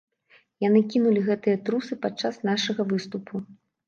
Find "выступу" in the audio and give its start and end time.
2.95-3.43